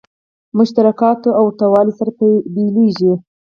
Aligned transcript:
مشترکاتو 0.57 1.29
او 1.39 1.45
ورته 1.47 1.65
والو 1.73 1.93
سره 1.99 2.11
بېلېږي. 2.53 3.13